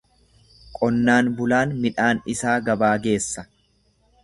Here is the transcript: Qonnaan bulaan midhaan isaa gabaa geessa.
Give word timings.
Qonnaan 0.79 1.29
bulaan 1.41 1.77
midhaan 1.85 2.23
isaa 2.35 2.57
gabaa 2.71 2.93
geessa. 3.07 3.47